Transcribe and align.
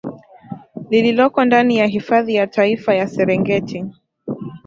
lililoko 0.89 1.45
ndani 1.45 1.77
ya 1.77 1.85
hifadhi 1.85 2.35
ya 2.35 2.47
taifa 2.47 2.95
ya 2.95 3.07
Serengeti 3.07 3.85